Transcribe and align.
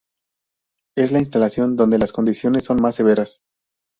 Es 0.97 1.11
la 1.11 1.19
instalación 1.19 1.75
donde 1.75 1.99
las 1.99 2.11
condiciones 2.11 2.63
son 2.63 2.81
más 2.81 2.95
severas. 2.95 3.43